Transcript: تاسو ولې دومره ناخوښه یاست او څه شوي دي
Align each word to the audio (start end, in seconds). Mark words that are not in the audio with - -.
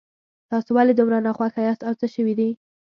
تاسو 0.51 0.69
ولې 0.75 0.93
دومره 0.95 1.17
ناخوښه 1.25 1.61
یاست 1.67 1.81
او 1.87 1.93
څه 1.99 2.05
شوي 2.15 2.33
دي 2.39 2.49